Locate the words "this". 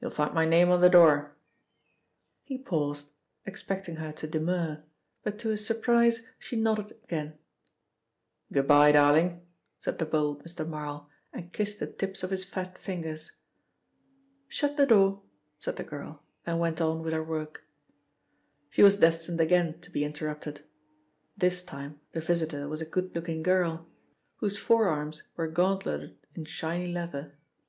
21.36-21.62